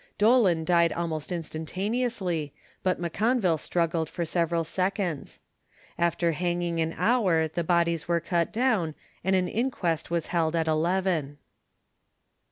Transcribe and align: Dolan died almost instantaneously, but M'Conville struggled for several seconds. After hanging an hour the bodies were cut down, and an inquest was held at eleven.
Dolan 0.17 0.65
died 0.65 0.91
almost 0.91 1.31
instantaneously, 1.31 2.55
but 2.81 2.99
M'Conville 2.99 3.59
struggled 3.59 4.09
for 4.09 4.25
several 4.25 4.63
seconds. 4.63 5.41
After 5.95 6.31
hanging 6.31 6.79
an 6.81 6.95
hour 6.97 7.47
the 7.47 7.63
bodies 7.63 8.07
were 8.07 8.19
cut 8.19 8.51
down, 8.51 8.95
and 9.23 9.35
an 9.35 9.47
inquest 9.47 10.09
was 10.09 10.29
held 10.33 10.55
at 10.55 10.67
eleven. 10.67 11.37